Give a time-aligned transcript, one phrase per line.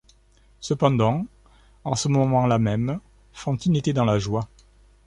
[0.61, 1.27] Cependant,
[1.83, 2.99] en ce moment-là même,
[3.33, 4.47] Fantine était dans la joie.